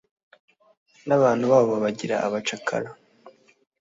[1.07, 2.89] n'abantu babo babagira abacakara